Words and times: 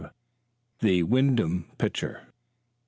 THE 0.79 1.03
WYNDHAM 1.03 1.65
PITCHER. 1.77 2.25